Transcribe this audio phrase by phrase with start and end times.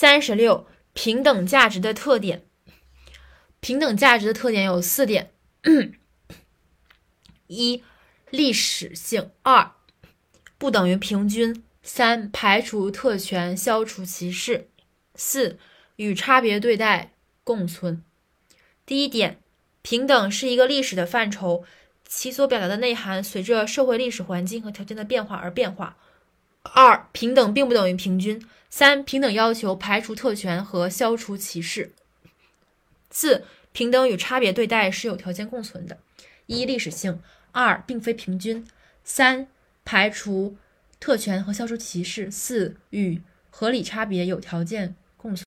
[0.00, 2.46] 三十六，平等价值的特点。
[3.58, 5.32] 平等价值的特点有四点：
[7.48, 7.82] 一、
[8.30, 9.72] 历史性；二、
[10.56, 14.68] 不等于平均；三、排除特权，消除歧视；
[15.16, 15.58] 四、
[15.96, 18.04] 与差别对待共存。
[18.86, 19.40] 第一点，
[19.82, 21.64] 平等是一个历史的范畴，
[22.06, 25.96] 其所表达的内涵随着社会历史环境和条件的变化而变化。
[26.74, 28.46] 二、平等并不等于平均。
[28.70, 31.92] 三、平等要求排除特权和消除歧视。
[33.10, 35.98] 四、平等与差别对待是有条件共存的。
[36.46, 37.14] 一、历史性；
[37.52, 38.64] 二、并非平均；
[39.04, 39.48] 三、
[39.84, 40.56] 排除
[41.00, 45.36] 特权和消除歧视；四、与合理差别有条件共存